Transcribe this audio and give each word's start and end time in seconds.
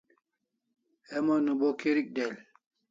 Heman 1.09 1.45
o 1.51 1.53
bo 1.59 1.69
kirik 1.79 2.07
del 2.15 2.33